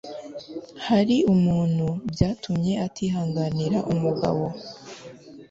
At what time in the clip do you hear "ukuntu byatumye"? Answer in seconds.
1.33-2.73